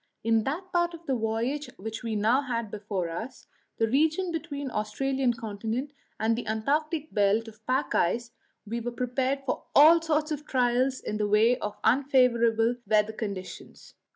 [0.23, 3.45] In that part of the voyage which we now had before us
[3.77, 8.31] the region between the Australian continent and the Antarctic belt of pack ice
[8.65, 13.93] we were prepared for all sorts of trials in the way of unfavourable weather conditions.